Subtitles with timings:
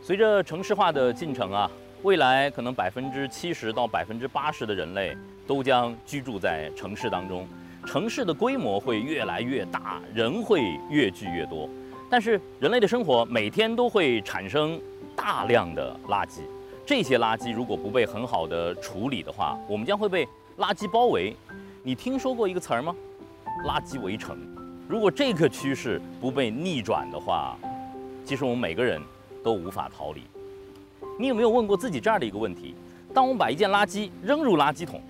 [0.00, 1.70] 随着城市化的进程啊，
[2.02, 7.46] 未来可能百分之七十到百分之八十的人类都将居住在城市当中，
[7.84, 11.68] 城市的规模会越来越大，人会越聚越多。
[12.08, 14.80] 但是人类的生活每天都会产生
[15.14, 16.40] 大量的垃圾，
[16.86, 20.26] 这些垃圾如果不被很好的处理的话，我们将会被
[20.58, 21.36] 垃圾包围。
[21.82, 22.94] 你听说过一个词儿吗？
[23.66, 24.38] 垃圾围城。
[24.88, 27.58] 如果这个趋势不被逆转的话，
[28.24, 29.02] 其实我们每个人
[29.48, 30.20] 都无法逃离。
[31.18, 32.74] 你有没有问过自己这样的一个问题：
[33.14, 35.00] 当我们把一件垃圾扔入垃圾桶，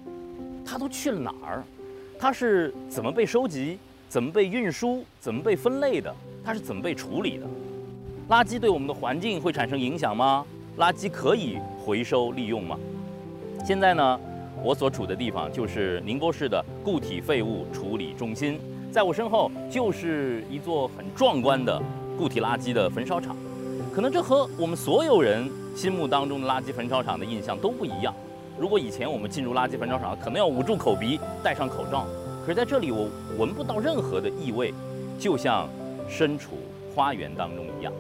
[0.65, 1.65] 它都去了哪儿？
[2.21, 3.81] 它是怎么被收集？
[4.09, 5.05] 怎么被运输？
[5.19, 6.15] 怎么被分类的？
[6.45, 7.47] 它是怎么被处理的？
[8.29, 10.47] 垃圾对我们的环境会产生影响吗？
[10.79, 12.79] 垃圾可以回收利用吗？
[13.67, 14.21] 现在呢，
[14.63, 18.61] 我所处的地方就是宁波市的固体废物处理中心，
[18.93, 21.83] 在我身后就是一座很壮观的
[22.17, 23.37] 固体垃圾的焚烧厂。
[23.99, 28.15] 可能这和我们所有人心目当中的垃圾焚烧厂的印象都不一样。
[28.57, 32.07] 如果以前我们进入垃圾焚烧厂，可能要捂住口鼻，戴上口罩。
[32.43, 34.73] 可是在这里，我闻不到任何的异味，
[35.19, 35.69] 就像
[36.09, 36.59] 身处
[36.95, 37.93] 花园当中一样。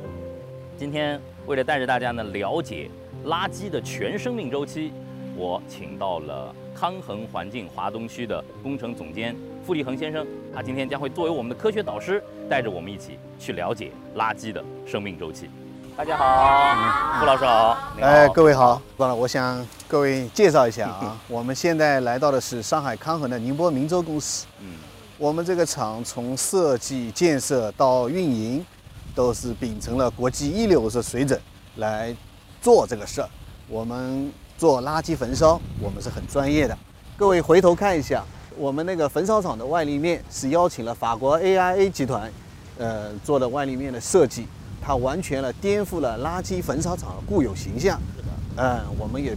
[0.76, 2.88] 今天为了带着大家呢了解
[3.26, 4.92] 垃圾的全生命周期，
[5.36, 9.34] 我请到了康恒环境华东区的工程总监
[9.66, 10.24] 傅立恒先生。
[10.54, 15.50] 他今天将会作为我们的科学导师，带着我们一起去了解垃圾的生命周期。
[15.98, 17.76] 大家好，傅老师好。
[18.00, 18.80] 哎，各位好。
[18.98, 24.46] 完了，我想各位介绍一下啊，我们现在来到的是上海康恒的宁波明州公司。
[24.60, 24.74] 嗯，
[25.18, 28.64] 我们这个厂从设计、建设到运营，
[29.12, 31.40] 都是秉承了国际一流的水准
[31.78, 32.14] 来
[32.62, 33.28] 做这个事儿。
[33.66, 36.78] 我们做垃圾焚烧，我们是很专业的。
[37.16, 38.22] 各位回头看一下，
[38.56, 42.32] 我们那个焚烧厂的外立面是邀请了法国 AIA 集团，
[42.78, 44.46] 呃，做的外立面的设计。
[44.82, 48.00] 它完全了颠覆了垃圾焚烧厂固有形象。
[48.16, 49.36] 是的，嗯，我们也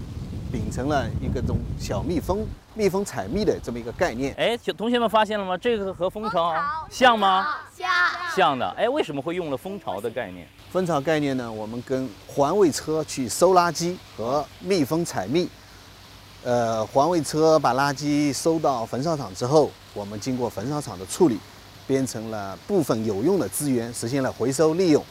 [0.52, 4.33] 秉承了一个种小蜜蜂、蜜蜂采蜜的这么一个概念。
[4.38, 5.58] 哎，同学们发现了吗？
[5.58, 6.54] 这个和蜂巢
[6.89, 7.48] 像吗？
[7.76, 7.89] 像。
[8.36, 8.67] 像的。
[8.77, 10.48] 哎，为什么会用了蜂巢的概念？
[10.71, 11.52] 蜂巢概念呢？
[11.52, 15.49] 我们跟环卫车去收垃圾和蜜蜂采蜜。
[16.44, 21.38] 呃，环卫车把垃圾收到焚烧厂之后，我们经过焚烧厂的处理，
[21.86, 25.05] 变成了部分有用的资源，实现了回收利用。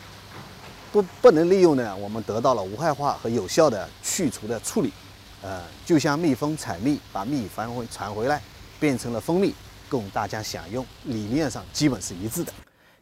[0.93, 4.93] 不不能利用呢，我们得到了无害化和有效的去除的处理，
[5.41, 8.43] 呃，就像蜜蜂采蜜，把蜜返回传回来，
[8.81, 9.55] 变成了蜂蜜，
[9.89, 12.53] 供大家享用，理念上基本是一致的。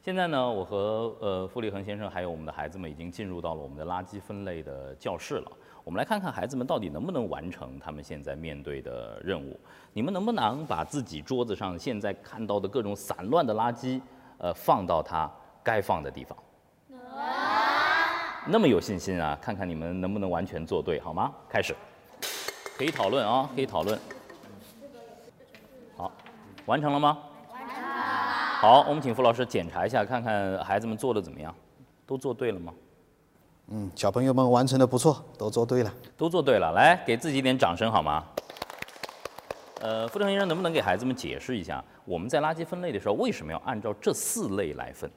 [0.05, 5.53] 现在呢，我和呃傅立恒先生还有我们的孩子们已经进入到了我们的垃圾分类的教室了。
[5.85, 9.59] 我们来看看孩子们到底能不能完成他们现在面对的任务。
[9.95, 13.99] 你们能不能把自己桌子上现在看到的各种散乱的垃圾，
[14.37, 15.31] 呃，放到它
[15.63, 16.37] 该放的地方？
[18.51, 19.39] 那么有信心啊！
[19.43, 21.31] 看看你们能不能完全做对，好吗？
[21.51, 21.77] 开始，
[22.79, 23.99] 可以讨论啊，可以讨论。
[25.95, 26.11] 好，
[26.65, 27.19] 完成了吗？
[27.53, 27.89] 完成了。
[28.59, 31.55] 好，我们请付老师检查一下，看看孩子们做的怎么样，
[32.07, 32.73] 都做对了吗？
[33.67, 36.73] 嗯，小朋友们完成的不错，都做对了，都做对了。
[36.73, 38.25] 来，给自己一点掌声好吗？
[39.83, 45.11] 呃，傅成先生能不能给孩子们解释一下，我们在垃圾分类的时候为什么要按照这四类来分？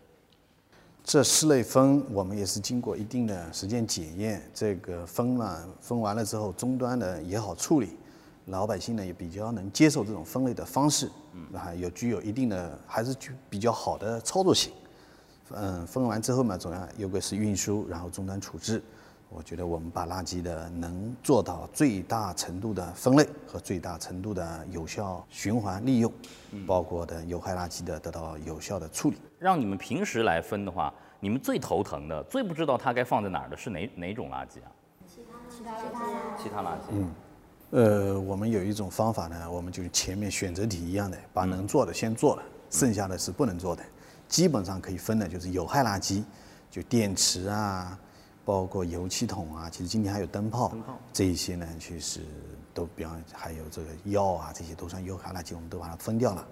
[1.04, 4.42] 这四类分，我们也是经过一定的时间检验。
[4.54, 7.98] 这个分了，分完了之后，终端呢也好处理，
[8.46, 14.72] 老百姓呢也比较能接受这种分类的方式，嗯，还有具有一定的还是具比较好的操作性。
[15.54, 18.82] 嗯，分完之后嘛，总要有个是运输，然后终端处置。
[19.34, 26.12] 我觉得我们把垃圾的能做到最大程度的分类和最大程度的有效循环利用，
[26.68, 29.16] 包括的有害垃圾的得到有效的处理。
[29.40, 34.70] 让你们平时来分的话，你们最头疼的、最不知道它该放在哪儿的是哪哪种垃圾啊？
[35.08, 36.44] 其他其他垃圾。
[36.44, 36.92] 其他垃圾。
[36.92, 37.12] 嗯，
[37.70, 43.82] 呃，我们有一种方法呢，我们就前面选择题一样的，把能做的先做了，剩下的是不能做的。
[44.28, 46.22] 基本上可以分的就是有害垃圾，
[46.70, 47.98] 就电池啊。
[48.52, 50.74] 包括油漆桶啊，其实今天还有灯泡，
[51.14, 52.20] 这一些呢，其实
[52.74, 56.46] 都比方还有这个药啊，这些都算有害垃圾，我们都把它分掉了。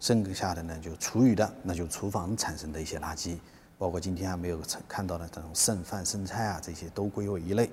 [0.00, 3.36] 剩下的呢，就厨余的，那就厨房产生的一些垃圾，
[3.76, 7.68] 包括今天还没有看到的这种剩饭剩菜啊，这些都归为一类。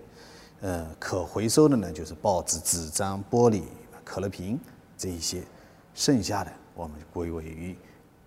[0.60, 3.64] 呃，可回收的呢，就是报纸、纸张、玻璃、
[4.04, 4.60] 可乐瓶
[4.98, 5.42] 这一些，
[5.96, 7.78] 剩下的我们归为于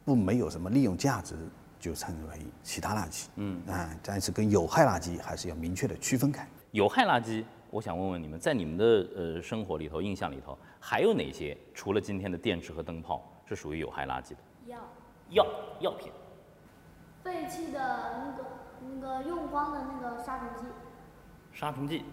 [0.03, 1.35] 不没有什么利用价值。
[1.83, 6.47] 就称之为其他垃圾，嗯啊，但是跟有害垃圾还是要明确的区分开。
[6.71, 8.85] 有害垃圾，我想问问你们，在你们的
[9.17, 14.37] 呃生活里头、印象里头，还有哪些除了今天的电池和灯泡是属于有害垃圾的？
[14.67, 14.79] 药，
[15.31, 15.47] 药，
[15.81, 16.13] 药品。
[17.25, 17.81] 废弃的
[18.25, 18.45] 那个
[18.89, 20.65] 那个用光的那个杀虫剂。
[21.53, 22.05] 杀虫剂。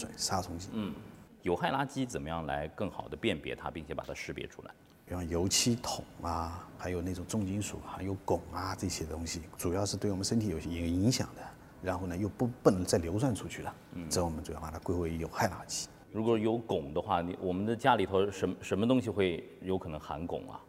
[0.00, 0.70] 对，杀虫剂。
[0.72, 0.94] 嗯，
[1.42, 4.70] 有害垃圾怎么样来更好的辨别它，并且把它识别出来？
[5.06, 11.42] 比方油漆桶啊，还有那种重金属，还有汞啊这些东西，主要是对我们身体有有影响的。
[11.80, 13.74] 然后呢，又不不能再流转出去了，
[14.10, 15.86] 这我们主要把它归为有害垃圾。
[16.10, 20.60] 如果有汞的话，你我们的家里头什什么东西会有可能含汞啊？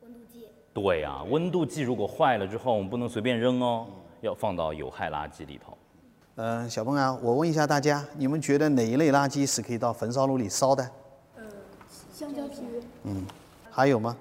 [0.00, 0.46] 温度计。
[0.72, 3.86] 对啊、温度计如果坏了之后，我们不能随便扔哦，
[4.22, 5.76] 要放到有害垃圾里头。
[6.36, 10.82] 嗯、小鹏啊，我问一下大家，你们觉得哪一类垃圾是可以到焚烧炉里烧的？
[11.36, 11.44] 呃
[12.12, 12.56] 香蕉皮。
[13.04, 13.24] 嗯
[13.70, 14.16] 还有吗？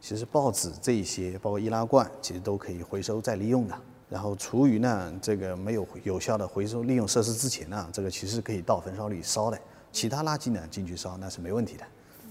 [0.00, 3.74] 其实报纸这一些，包括易拉罐，其实都可以回收再利用的。
[4.10, 9.58] 然后厨余呢，这个没有有效的回收利用设施之前呢，这个其实可以到焚烧炉里烧的。
[9.90, 11.84] 其他垃圾呢进去烧那是没问题的。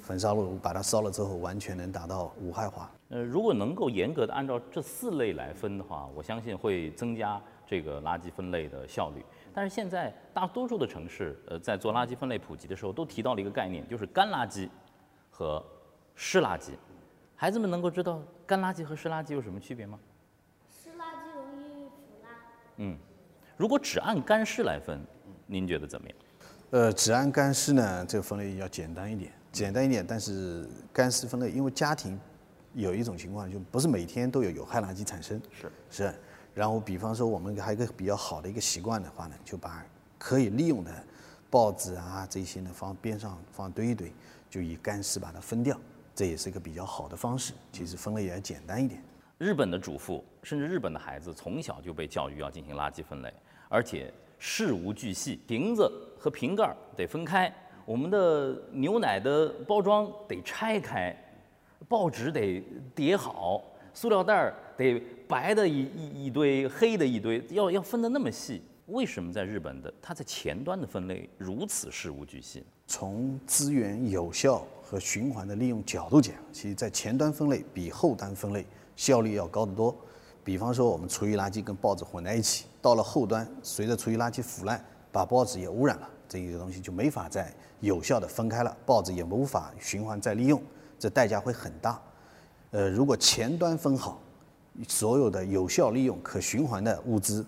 [0.03, 2.91] 焚烧炉把它烧了之后，完全能达到无害化。
[3.09, 9.23] 呃，如果能够严格的按照这四类来分的话，我相信会增加这个垃圾分类的效率。
[9.53, 14.69] 但是现在大多数的城市，呃，在做垃圾分类普及的时候，都提到了一个概念，就是干垃圾
[15.29, 15.63] 和
[16.15, 16.71] 湿垃圾。
[17.35, 19.99] 孩子们能够知道干垃圾和湿垃圾有什么区别吗？
[20.67, 22.31] 湿垃圾容易腐烂。
[22.77, 22.97] 嗯，
[23.57, 24.99] 如果只按干湿来分，
[25.45, 26.17] 您觉得怎么样？
[26.71, 30.05] 呃，只按干湿呢，这个分类要简单一点，简单一点。
[30.05, 32.19] 但是干湿分类，因为家庭
[32.73, 36.13] 有一种情况，就不是每天都有有害垃圾产生，是是。
[36.57, 39.85] 然后，比方说我们还有一个比较好的一个习惯的话呢，就把
[40.17, 40.91] 可以利用的
[41.51, 44.11] 报纸啊这些呢放边上放堆一堆，
[44.49, 45.79] 就以干湿把它分掉，
[46.15, 47.53] 这也是一个比较好的方式。
[47.71, 48.99] 其实分类也简单一点。
[49.37, 53.31] 日本的主妇，甚至日本的孩子，从小就被教育要进行垃圾分类，
[53.69, 55.87] 而且事无巨细，瓶子
[56.17, 57.53] 和瓶盖得分开，
[57.85, 61.15] 我们的牛奶的包装得拆开，
[61.87, 62.63] 报纸得
[62.95, 63.63] 叠好，
[63.93, 68.61] 塑料袋儿得白的一一一堆，黑的一堆，要要分得那么细。
[68.87, 72.65] 为什么在日本的它在前端的分类如此事无巨细？
[72.87, 78.65] 从资源有效和循环的利用角度讲，其实在前端分类比后端分类
[78.95, 79.93] 效率要高得多。
[80.41, 84.81] 比方说，我们厨余垃圾跟报纸混在一起，到了后端，随着厨余垃圾腐烂，
[85.11, 90.61] 把报纸也污染了，这个东西就没法再有效的分开了，报纸也无法循环再利用，
[90.97, 92.01] 这代价会很大。
[92.71, 94.21] 呃，如果前端分好，
[94.87, 97.45] 所有的有效利用、可循环的物资，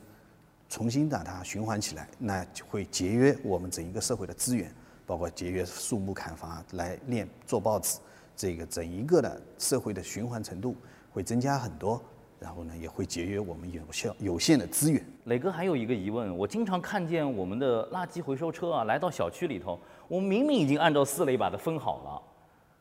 [0.70, 4.74] 重新把它循环起来，那就会节约我们整一个社会的资源，
[5.06, 8.00] 包括节约树木砍伐来炼做报纸，
[8.36, 10.76] 这个整一个的社会的循环程度
[11.12, 12.02] 会增加很多，
[12.40, 15.04] 然后呢也会节约我们有效有限的资源。
[15.26, 22.22] 磊哥还有一个疑问，我经常看见我们的垃圾回收车啊，来到小区里头，我明明已经按照四类把它分好了，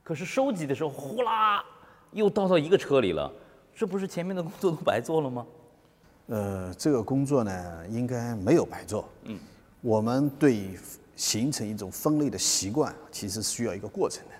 [0.03, 1.63] 可是收集的时候呼啦
[2.13, 3.31] 又倒到一个车里了，
[3.79, 5.47] 这不是前面的工作都白做了吗？
[6.27, 9.09] 呃，这个工作呢，应该没有白做。
[9.23, 9.39] 嗯，
[9.81, 10.77] 我们对
[11.15, 14.35] 形成一种分类的习惯，其实需要一个过程的。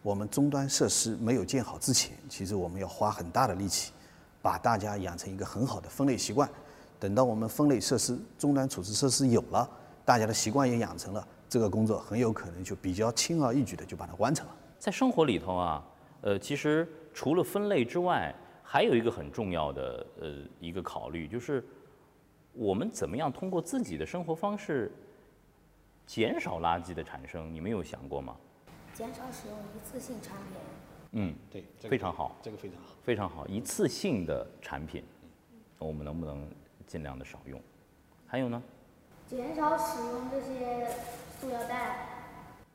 [0.00, 3.90] 我们终端设施没有建好之前，其实我们要花很大的力气，
[4.40, 6.48] 把大家养成一个很好的分类习惯。
[7.00, 9.68] 等到我们分类设施、终端处置设施有了，
[10.04, 14.54] 大家的习惯也养成了，这个工作很有可能就比较轻而易举的就把它完成了。
[14.78, 15.84] 在生活里头啊，
[16.20, 18.32] 呃，其实除了分类之外，
[18.66, 21.62] 还有一个很重要的呃一个考虑，就是
[22.52, 24.90] 我们怎么样通过自己的生活方式
[26.06, 28.34] 减少垃圾的产生，你们有想过吗？
[28.94, 30.56] 减少使用一次性产品。
[31.12, 32.88] 嗯，对，非常好，这个非常好。
[33.02, 35.04] 非常好，一次性的产品，
[35.78, 36.50] 我们能不能
[36.86, 37.60] 尽量的少用？
[38.26, 38.60] 还有呢，
[39.28, 40.88] 减少使用这些
[41.38, 42.08] 塑料袋。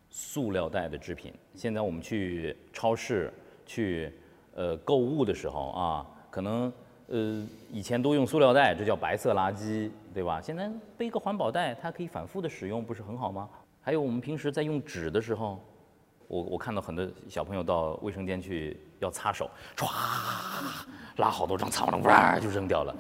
[0.09, 3.33] 塑料袋的制品，现在我们去超市
[3.65, 4.13] 去
[4.55, 6.71] 呃购物的时候啊，可能
[7.07, 10.41] 呃以前都用塑料袋，这叫白色垃圾，对吧？
[10.41, 13.49] 现在背个环保袋，它可以反复的使用，不是很好吗？
[13.81, 15.59] 还有我们平时在用纸的时候，
[16.27, 19.87] 我我看到很多小朋友到卫生间去要擦手，唰
[21.17, 22.95] 拉好多张擦完了，哇就扔掉了。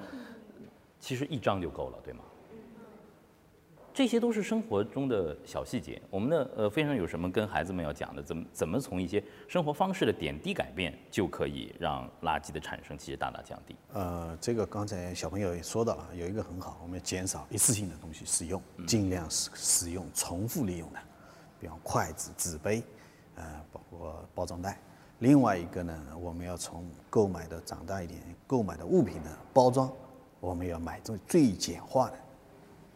[0.99, 2.19] 其实一张就够了，对吗？
[3.99, 6.01] 这些都是生活中的小细节。
[6.09, 8.23] 我们的呃，非常有什么跟孩子们要讲的？
[8.23, 13.75] 怎么怎么从一些生活方式的点滴改变，就可以让垃圾的产生其实大大降低。
[13.91, 20.99] 呃，这个刚才小朋友也说到了，有一个很好，我们要减少一次性的东西使用，尽量使使用重复利用的，
[21.59, 22.81] 比方筷子、纸杯，
[23.35, 24.79] 呃，包括包装袋。
[25.17, 29.91] 另外一个呢，我们要从购买的长大一点，购买的物品的包装，
[30.39, 32.17] 我们要买最最简化的，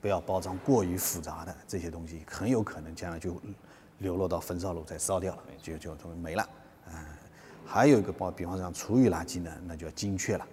[0.04, 3.42] 不要包装过于复杂的这些东西，很有可能将来就
[4.00, 6.44] 流落到焚烧炉再烧掉了，就就就没了。
[6.88, 7.08] 啊、
[7.66, 10.46] 还有一个包，比方像厨余垃圾呢，那就要精确了。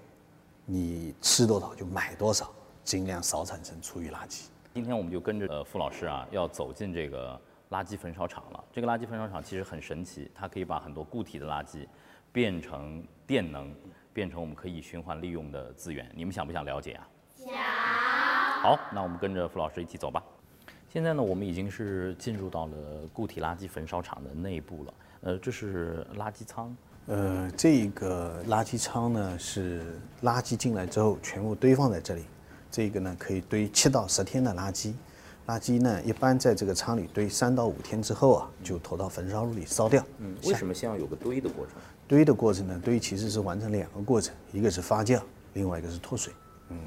[0.66, 2.48] 你吃多少就买多少，
[2.84, 4.44] 尽量少产生厨余垃圾。
[4.72, 7.34] 今天我们就跟着呃傅老师啊，要走进这个
[7.70, 8.64] 垃圾焚烧厂了。
[8.72, 11.88] 这个垃圾焚烧厂其实很神奇，它可以把很多固体的垃圾
[12.30, 13.74] 变成电能，
[14.12, 16.08] 变成我们可以循环利用的资源。
[16.14, 17.08] 你们想不想了解啊？
[18.60, 18.76] 想。
[18.76, 20.22] 好，那我们跟着傅老师一起走吧。
[20.92, 22.74] 现在呢，我们已经是进入到了
[23.12, 24.94] 固体垃圾焚烧厂的内部了。
[25.22, 26.76] 呃，这是垃圾仓。
[27.06, 32.24] 呃，这个垃圾仓呢是垃圾进来之后全部堆放在这里，
[32.70, 34.92] 这个呢可以堆七到十天的垃圾。
[35.46, 40.04] 垃圾呢一般在这个仓里堆三到五天之后啊，就投到焚烧炉里烧掉。
[40.18, 41.74] 嗯，为什么先要有个堆的过程？
[42.06, 45.20] 堆的过程呢，堆其实是完成两个过程，一个是发酵，
[45.54, 46.32] 另外一个是脱水。
[46.68, 46.78] 嗯，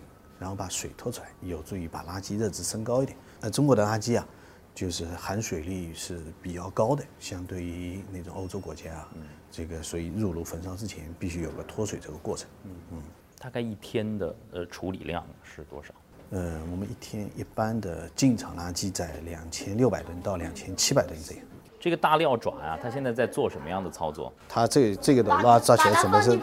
[0.43, 3.17] 然后把水拖出来，有助于把垃圾热值升高一点。
[3.39, 4.27] 那中国的垃圾啊。
[4.75, 9.07] 就是含水率是比较高的，相对于那种欧洲国家啊，
[9.51, 12.49] 这个所以入炉焚烧之前必须有个脱水这个过程。
[12.63, 13.03] 嗯嗯，
[13.37, 15.93] 大概一天的呃处理量是多少？
[16.31, 21.45] 呃，我们一天一般的进场垃圾在两千六百吨到两千七百吨这样。
[21.83, 24.31] 这个大料爪啊，它现在在做什么样的操作？
[24.47, 26.37] 它这这个的挖抓起来什么是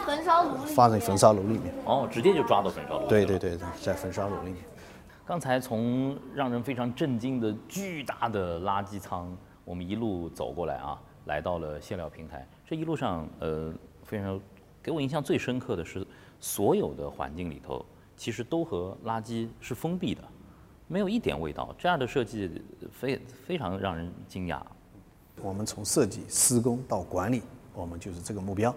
[0.74, 1.72] 放在焚烧炉里面？
[1.86, 3.08] 哦，直接就抓到焚烧炉。
[3.08, 4.56] 对对对，在焚烧炉里面。
[5.24, 12.46] 刚才从让人非常震惊的巨大的垃圾仓，我们一路走过来啊，来到了卸料平台。
[12.66, 13.72] 这一路上，呃，
[14.04, 14.38] 非常
[14.82, 16.06] 给我印象最深刻的是，
[16.38, 17.82] 所有的环境里头
[18.14, 20.22] 其实都和垃圾是封闭的，
[20.86, 21.74] 没有一点味道。
[21.78, 24.60] 这样的设计非非常让人惊讶。
[25.42, 27.42] 我们从设计、施工到管理，
[27.74, 28.74] 我们就是这个目标，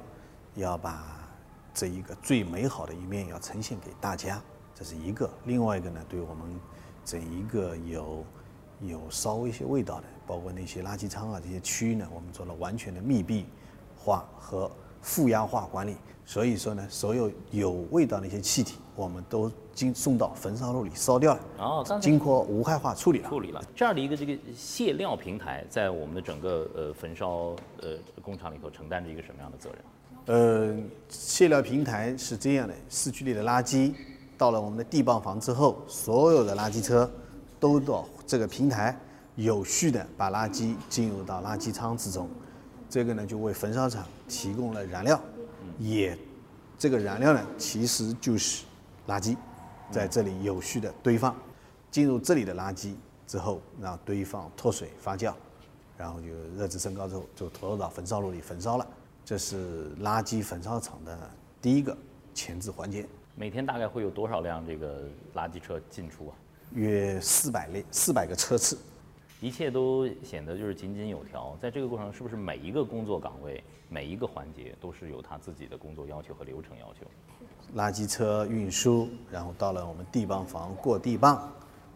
[0.56, 1.28] 要把
[1.74, 4.42] 这一个最美好的一面要呈现给大家。
[4.76, 6.60] 这是一个，另外一个呢，对我们
[7.06, 8.26] 整一个有
[8.82, 13.46] 有稍微一些味道的，包括那些垃圾仓啊这些区域呢，我们做了完全的密闭
[13.96, 15.96] 化和负压化管理。
[16.26, 21.40] 所以说呢，所有有味道的一些气体，我们都经送到焚烧炉里烧掉了。
[21.58, 23.30] 哦，经过无害化处理了。
[23.30, 23.62] 处理了。
[23.76, 29.80] 这样的一个这个卸料平台，在我们的整个呃焚烧呃工厂里头承担着一个什么样的责任？
[30.26, 33.94] 呃，卸料平台是这样的，市区里的垃圾。
[34.38, 37.10] 到了我们的地磅房之后，所有的垃圾车
[37.60, 38.98] 都到这个平台，
[39.36, 42.28] 有序的把垃圾进入到垃圾仓之中。
[42.90, 45.20] 这个呢，就为焚烧厂提供了燃料，
[45.80, 46.18] 也
[46.78, 48.66] 这个燃料呢，其实就是
[49.08, 49.36] 垃圾，
[49.92, 51.36] 在这里有序的堆放。
[51.92, 52.96] 进入这里的垃圾
[53.28, 55.34] 之后，然后堆放、脱水、发酵，
[55.96, 58.88] 然后就热值升高之后，就投入到焚烧炉里焚烧了。
[59.24, 61.18] 这是垃圾焚烧厂的
[61.62, 61.96] 第一个
[62.34, 63.06] 前置环节。
[63.36, 65.04] 每天大概会有多少辆这个
[65.36, 66.36] 垃圾车进出啊？
[66.74, 68.78] 约四百列，四百个车次，
[69.40, 71.56] 一切都显得就是井井有条。
[71.62, 77.06] 在这个过程，是不是每一个工作岗位、每一个环节都是有他自己的工作要求和流程要求？
[77.76, 81.52] 垃圾车运输，然后到了我们地磅房过地磅，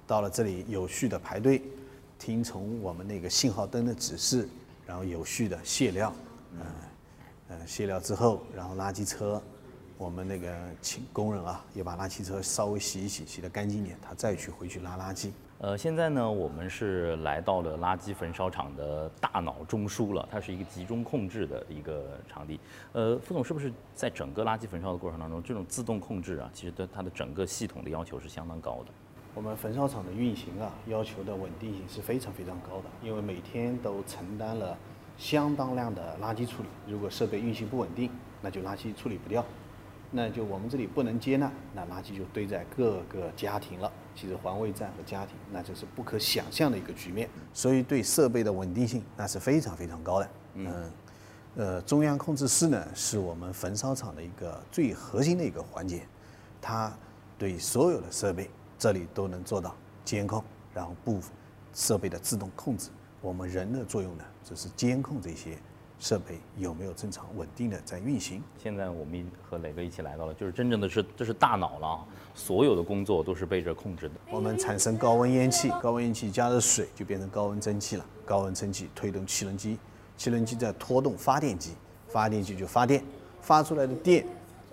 [0.05, 1.61] 到了这里有序的排队，
[2.17, 4.47] 听从我们那个信号灯的指示，
[4.85, 6.13] 然后有序的卸料，
[6.53, 6.61] 嗯，
[7.49, 9.41] 呃，卸料之后，然后垃圾车。
[9.99, 15.31] 我们那个请工人啊，也把垃圾车稍微洗一洗，洗得干净点，他再去回去拉垃圾。
[15.59, 22.59] 呃，现在呢，我们是来到了垃圾焚烧厂的大脑中枢了，它是一个集中控制的一个场地。
[22.93, 28.91] 呃，副总是不是在整个垃圾焚烧的过程当中，这种自动控制啊，其实对它的整个系统的要求是相当高的。
[29.33, 34.77] 我们焚烧厂的运行啊，要求的稳定性是非常非常高的，因为每天都承担了
[35.17, 36.69] 相当量的垃圾处理。
[36.91, 38.11] 如果设备运行不稳定，
[38.43, 39.43] 那就垃圾处理不掉。
[40.09, 43.91] 那就我们这里不能接纳，那垃圾就堆在各个家庭了。
[44.15, 47.29] 其实环卫站和家庭，那就是不可想象的一个局面。
[47.53, 50.29] 所以对设备的稳定性那是非常非常高的。
[50.55, 50.91] 嗯，
[51.55, 56.01] 呃，中央控制室呢是我们焚烧厂的一个最核心的一个环节，
[56.61, 56.91] 它
[57.37, 58.49] 对所有的设备
[58.79, 61.31] 这里都能做到监控，然后部分
[61.73, 62.89] 设备的自动控制。
[63.21, 65.57] 我们人的作用呢，就是监控这些。
[65.99, 68.41] 设备有没有正常稳定的在运行？
[68.61, 74.15] 现在我们和磊哥一起来到了，就是真正的是这是大脑了，所有的工作都是被这控制的。
[74.31, 79.77] 我们产生高温烟气，高温烟气加热水就变成高温蒸汽了，高温蒸汽推动汽轮机，
[80.17, 81.71] 汽轮机在拖动发电机，
[82.07, 83.03] 发电机就发电，
[83.41, 84.23] 发出来的电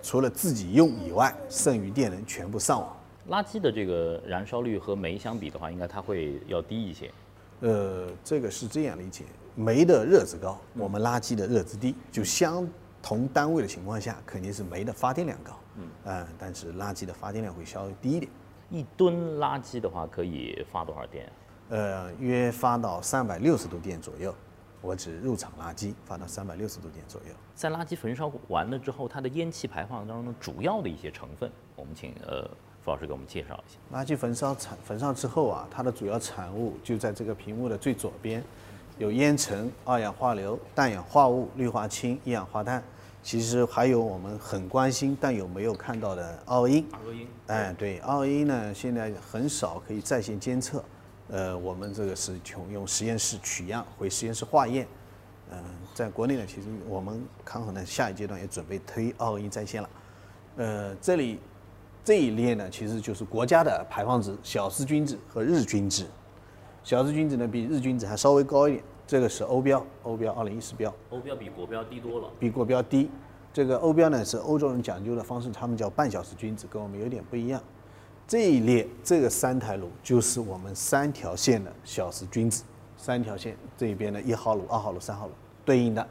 [0.03, 2.95] 除了自己用以外，剩余电能全部上网。
[3.29, 7.11] 垃圾的这个燃烧率和煤相比的话，应该它会要低一些。
[7.61, 9.23] 呃，这个是这样理解。
[9.55, 12.67] 煤的热值高，我们垃圾的热值低，就相
[13.01, 15.59] 同单位的情况下，肯定是煤的发电量高，
[16.05, 18.29] 嗯，但是垃圾的发电量会稍微低一点。
[18.69, 21.31] 一吨垃圾的话，可以发多少电？
[21.69, 24.35] 呃，约发到三百六十度电左右。
[24.81, 27.33] 我指入场垃圾发到三百六十度电左右。
[27.55, 32.47] 在垃圾焚烧完了之后，它的烟气排放当中主要的一些成分，我们请呃
[32.83, 33.79] 傅老师给我们介绍一下。
[33.97, 38.43] 垃圾焚烧产焚烧之后啊，它的主要产物就在这个屏幕的最左边，
[38.97, 42.83] 有烟尘、二氧化硫、氮氧化物、氯化氢、一氧化碳。
[43.21, 46.87] 其实还有我们很关心但有没有看到的二阴。
[46.91, 47.27] 二阴。
[47.47, 50.83] 哎，对，二阴呢现在很少可以在线监测。
[51.29, 54.87] 呃，我们这个是从用实验室取样回实验室化验。
[55.51, 55.57] 嗯，
[55.93, 59.89] 在国内呢，其实我们康恒呢下一阶段也准备推二阴在线了。
[60.57, 61.39] 呃，这里
[62.03, 66.05] 这一列呢，其实就是国家的排放值，小时均值和日均值。
[66.85, 68.83] 小时均值呢比日均值还稍微高一点。
[69.07, 73.09] 这个是欧标，欧标二零一四标，欧标比国标低多了，比国标低。
[73.51, 77.59] 这个欧标呢是欧洲人讲究的方式，他们叫半小时均值，跟我们有点不一样。
[78.27, 82.61] 这一列这个三台炉就是我们三条线的小时均值，
[82.97, 86.07] 三条线这边的一号炉、二号炉、三号炉对应的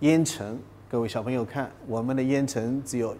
[0.00, 3.16] 烟尘，各位小朋友看，我们的烟尘只有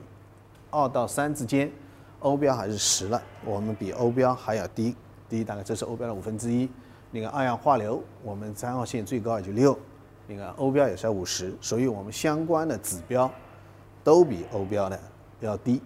[0.71, 1.71] 二到三之间，
[2.19, 4.95] 欧标还是十了，我们比欧标还要低，
[5.31, 6.69] 低大概这是欧标的五分之一。
[7.13, 9.79] 那个二氧化硫，我们三号线最高也就六，
[10.27, 13.31] 那个欧标也是五十，所以我们相关的指标
[14.05, 15.01] 都比欧标的
[15.41, 15.81] 要低，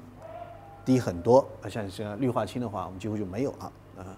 [0.85, 1.47] 低很多。
[1.63, 4.17] 啊像像氯化氢的话，我们几乎就没有了啊。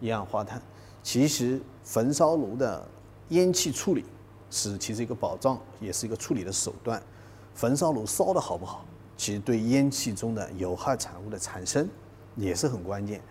[0.00, 0.60] 一氧化碳，
[1.02, 2.86] 其实焚烧炉的
[3.28, 4.04] 烟气处理
[4.50, 7.00] 是其实一个保障，也是一个处理的手段。
[7.54, 8.84] 焚烧炉烧的好不好，
[9.16, 11.88] 其实对烟气中的有害产物的产生
[12.36, 13.22] 也是很关键。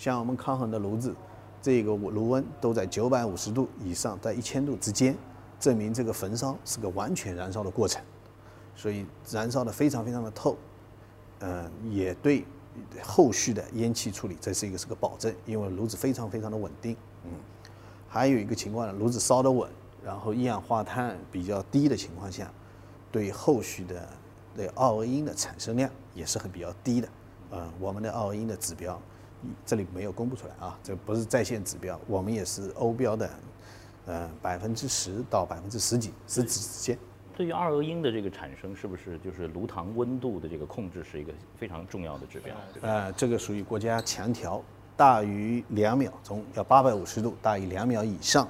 [0.00, 1.14] 像我们康衡的炉子。
[1.62, 5.14] 这个炉温都在九百五十度以上，在一千度之间，
[5.58, 8.02] 证明这个焚烧是个完全燃烧的过程，
[8.74, 10.56] 所以燃烧的非常非常的透，
[11.40, 12.46] 嗯，也对
[13.02, 17.32] 后续的烟气处理这是一个是个保证，因为炉子非常非常的稳定，嗯，
[18.08, 19.70] 还有一个情况呢，炉子烧得稳，
[20.02, 22.50] 然后一氧化碳比较低的情况下，
[23.12, 24.08] 对后续的
[24.56, 27.08] 对二恶英的产生量也是很比较低的，
[27.50, 28.98] 嗯，我们的二恶英的指标。
[29.64, 33.30] 这里没有公布出来啊，这不是在线指标，我们也是欧标的，
[34.06, 36.98] 呃，百分之十到百分之十几十几之间。
[37.36, 42.54] 对于二恶英的这个产生，是不是就是炉膛温度的这个控制是一个非常重要的指标？
[42.82, 44.62] 呃，这个属于国家强调，
[44.94, 48.46] 大于两秒钟要八百五十度，大于两秒以上，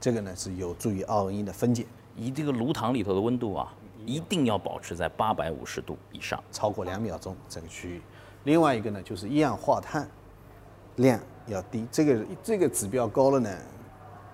[0.00, 1.86] 这个呢是有助于二恶英的分解。
[2.16, 3.72] 以这个炉膛里头的温度啊，
[4.04, 8.02] 一定要保持在八百五十度以上，超过两秒钟这个区域。
[8.42, 10.08] 另外一个呢就是一氧化碳。
[10.96, 13.58] 量要低，这个这个指标高了呢，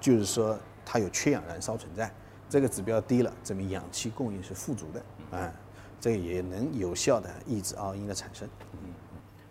[0.01, 2.09] 就是说它有缺氧燃烧存在；
[2.49, 5.53] 这个指标低了，证明氧气供应是富足的，啊，
[6.01, 8.49] 这个也能有效的抑制二阴的产生。
[8.73, 8.91] 嗯，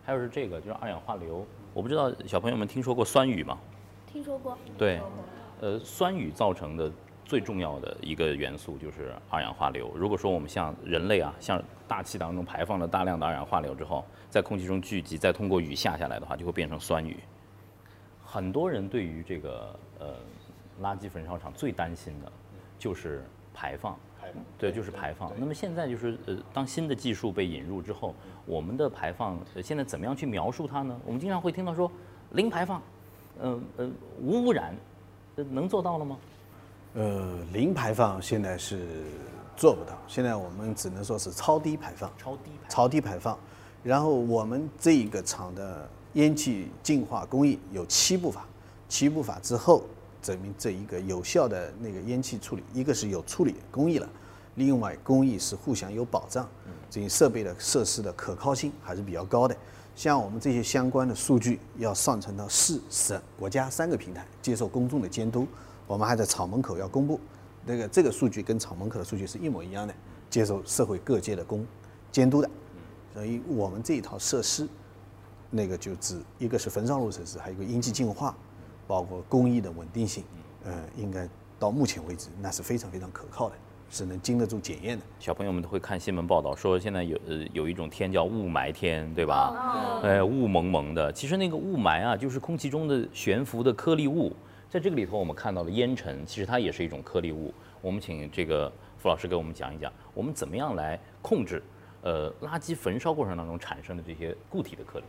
[0.03, 1.45] 还有是这个，就是二氧化硫。
[1.73, 3.57] 我不知道小朋友们听说过酸雨吗？
[4.11, 4.57] 听说过。
[4.77, 4.99] 对，
[5.61, 6.91] 呃，酸雨造成的
[7.27, 9.91] 最重要的一个元素就是二氧化硫。
[9.93, 17.17] 如果说我们像人类啊，像大气当中排放了大量的二氧化硫之后，在空气中聚集，再通过雨下下来的话，就会变成酸雨。
[18.23, 20.15] 很多人对于这个呃
[20.81, 22.31] 垃圾焚烧厂最担心的，
[22.79, 23.97] 就是排放。
[24.57, 25.31] 对，就是排放。
[25.37, 28.13] 那么现在就是呃，当新的技术被引入之后，
[28.45, 30.99] 我们的排放现在怎么样去描述它呢？
[31.05, 31.89] 我们经常会听到说
[32.31, 32.81] 零排放，
[33.41, 33.89] 嗯呃
[34.21, 34.75] 无污染，
[35.35, 36.17] 能做到了吗？
[36.93, 38.87] 呃，零排放现在是
[39.55, 42.11] 做不到，现在我们只能说是超低排放。
[42.17, 42.51] 超低。
[42.69, 43.37] 超低排放。
[43.83, 48.47] 然后我们这一个厂的烟气净化工艺有七步法，
[48.89, 49.83] 七步法之后
[50.21, 54.09] 证明这一个有效的那个烟气处理，一个是有处理工艺了，
[54.55, 56.49] 另外工艺是互相有保障，
[56.89, 59.55] 这些设备的设施的可靠性还是比较高的。
[59.95, 65.47] 像我们这些相关的数据要上传到市、省、国家三个平台，接受公众的监督。
[65.87, 67.19] 我们还在厂门口要公布，
[67.65, 69.93] 那个这个数据跟厂门口的数据是一模一样的，
[70.29, 71.65] 接受社会各界的公
[72.11, 72.49] 监督的。
[73.13, 74.67] 所以我们这一套设施，
[75.49, 78.35] 那个就指一个是焚烧炉设施，还有一个阴气净化，
[78.85, 80.23] 包括工艺的稳定性，
[80.65, 83.55] 嗯，应该到目前为止那是非常非常可靠的，
[83.89, 85.05] 是能经得住检验的。
[85.19, 90.01] 小朋友们都会看新闻报道，说现在有呃有一种天叫雾霾天，对吧？
[90.03, 91.11] 哎，雾蒙蒙的。
[91.11, 94.31] 其实那个雾霾啊，就是空气中的悬浮的颗粒物，
[94.69, 97.53] 在这个里头我们看到的烟尘，其实它也是一种颗粒物。
[97.81, 101.63] 我们请这个傅老师给我们讲一讲，我们怎么样来控制？
[102.01, 105.05] 呃，垃圾焚烧过程当中产生的这些固体的颗粒，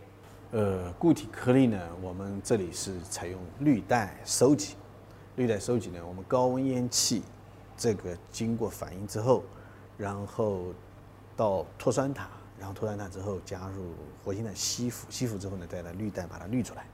[0.52, 4.76] 呃，固体颗粒呢，我们这里是采用滤袋收集。
[5.36, 7.22] 滤袋收集呢，我们高温烟气，
[7.76, 9.42] 这个经过反应之后，
[9.96, 10.72] 然后
[11.36, 13.92] 到脱酸塔，然后脱酸塔之后加入
[14.24, 16.84] 活性炭吸附，吸附之后呢，再来滤袋把它滤出来。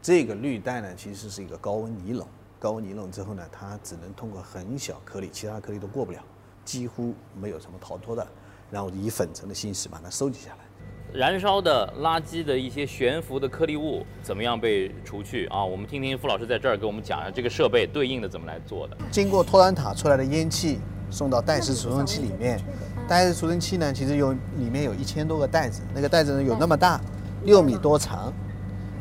[0.00, 2.26] 这个滤袋呢，其实是一个高温尼龙，
[2.58, 6.20] 高温尼龙之后呢，它只能通过很小颗粒，其他颗粒都过不了，
[6.64, 8.26] 几乎没有什么逃脱的。
[8.70, 15.64] 然后以粉尘的形式把它收集下来，燃烧的垃圾的一些悬浮的颗粒物怎么样被除去啊？
[15.64, 18.96] 我们听听傅老师在这儿给我们讲一下这个设备对应的怎么来做的。
[19.10, 20.78] 经过拖拉塔出来的烟气
[21.10, 22.60] 送到袋式储存器里面，
[23.08, 27.00] 袋子除尘器呢，其实有里面有一千多个袋子，那个袋子呢有那么大，
[27.44, 28.30] 六米多长，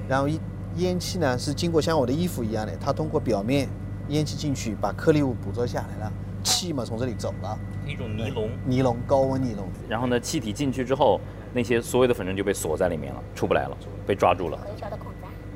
[0.07, 0.39] 然后一
[0.77, 3.67] 烟气呢是经过像我的衣服一样的，它通过表面
[4.07, 11.19] 烟气进去，把颗粒物捕捉下来了，气嘛从这里走了，一种尼龙，尼龙高温尼龙，然后呢，气体进去之后，
[11.53, 14.57] 那些所有的粉尘就被锁在里面了，出不来了，被抓住了。
[14.57, 14.97] 的。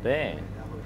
[0.03, 0.35] 对，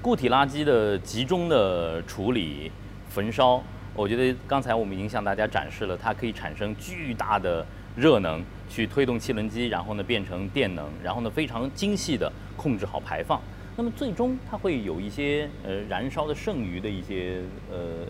[0.00, 2.70] 固体垃圾的集中的处理、
[3.08, 3.60] 焚烧，
[3.96, 7.64] 我觉得刚才我们已经向大家展示了，它可以产生巨大的
[7.96, 13.40] 热能，去推动汽轮机，然后呢变成电能，然后呢非常精细的控制好排放。
[13.74, 18.06] 那么最终它会有一些呃燃烧的剩余的一些呃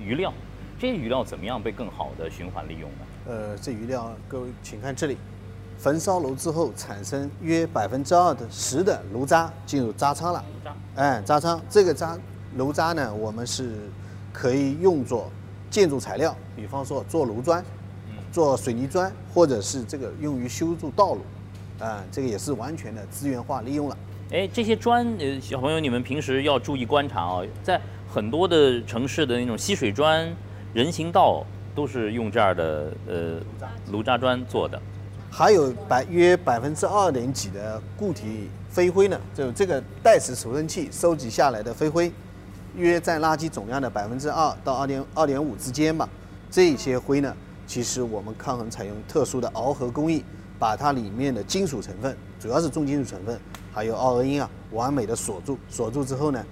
[0.00, 0.32] 余料，
[0.78, 2.98] 这些余料怎么样被更好的循环利用呢？
[3.28, 5.16] 呃，这余料各位请看这里，
[5.78, 10.44] 焚烧炉之后产生约百分之二的十的炉渣进入渣仓了。
[10.52, 12.18] 炉渣哎，渣仓这个渣
[12.56, 13.88] 炉渣呢，我们是
[14.32, 15.30] 可以用作
[15.70, 17.64] 建筑材料，比方说做炉砖、
[18.32, 21.20] 做水泥砖，或者是这个用于修筑道路，
[21.78, 23.96] 啊、这个也是完全的资源化利用了。
[24.30, 30.26] 哎，这些砖，呃，小朋友你们平时要注意观察哦，在很多的城市的那种吸水砖、
[30.72, 33.40] 人行道都是用这样的呃
[33.90, 34.80] 炉渣砖做的。
[35.30, 42.12] 还有百约百分之二点几的固体飞灰呢，就这个袋式除尘器收集下来的飞灰，
[42.76, 46.08] 约占垃圾总量的百分之二到二点二点五之间吧。
[46.50, 47.34] 这些灰呢，
[47.66, 50.24] 其实我们抗衡采用特殊的螯合工艺，
[50.58, 53.40] 把它里面的金属成分，主要是重金属成分，
[53.72, 55.58] 还有奥俄因啊，完美的锁住。
[55.68, 56.44] 锁住之后呢，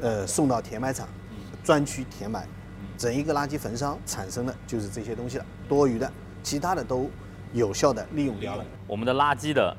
[0.00, 1.06] 呃，送到填埋场，
[1.62, 2.46] 专区填埋，
[2.96, 6.10] 整一个垃圾焚烧产生的就是这些东西了，多余的，
[6.42, 7.10] 其他的都
[7.52, 8.64] 有效的利用掉了。
[8.86, 9.76] 我们的垃圾的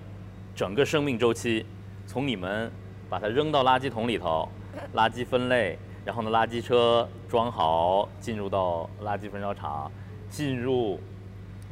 [0.55, 1.65] 整个生命周期，
[2.05, 2.71] 从你们
[3.09, 4.47] 把它扔到垃圾桶里头，
[4.95, 9.91] 垃圾分类，然后呢，垃圾车装好，进入到垃圾焚烧厂，
[10.29, 10.99] 进入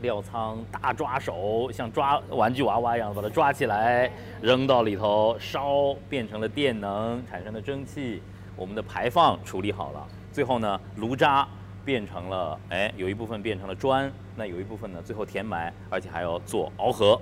[0.01, 4.11] 料仓，大抓手像抓玩具娃娃一样把它抓起来，
[4.41, 8.21] 扔到里头烧，变成了电能，产生的蒸汽，
[8.55, 11.47] 我们的排放处理好了，最后呢，炉渣
[11.85, 17.19] 变成了，哎，有一部分变成了砖，那有一部分呢，最后填埋，而且还要做螯合，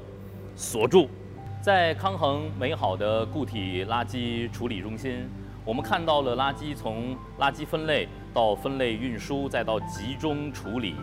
[0.56, 1.10] 锁住。
[1.62, 5.30] 在康恒美好的固体垃圾处理中心，
[5.70, 10.96] 我们看到了垃圾从垃圾分类到分类运输，再到集中处理、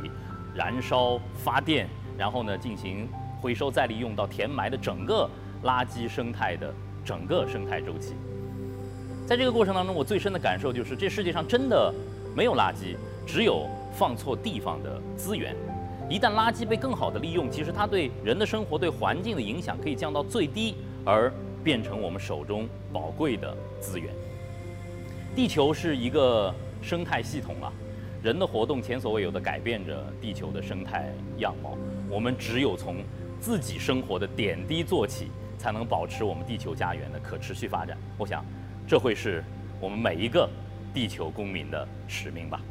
[0.57, 3.09] 燃烧、发电，然后呢进行
[3.41, 5.31] 回收再利用到填埋的整个
[5.63, 6.75] 垃圾生态的
[7.05, 8.17] 整个生态周期。
[9.25, 11.95] 在这个过程当中，我最深的感受就是，这世界上真的
[12.35, 15.55] 没有垃圾，只有放错地方的资源。
[16.11, 20.75] 一旦垃圾被更好的利用，其实它对人的生活、对环境的影响可以降到最低，
[21.05, 24.13] 而变成我们手中宝贵的资源。
[25.37, 27.71] 地球是一个生态系统啊，
[28.23, 31.77] 人的活动前所未有的改变着地球的生态样貌。
[32.09, 33.05] 我们只有从
[33.39, 37.99] 自己生活的点滴做起，才能保持我们地球家园的可持续发展。
[38.17, 38.43] 我想，
[38.89, 39.45] 这会是
[39.79, 40.49] 我们每一个
[40.95, 42.63] 地球公民的使命吧。